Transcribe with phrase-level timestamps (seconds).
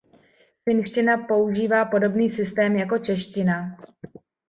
[0.65, 3.77] Finština používá podobný systém jako čeština.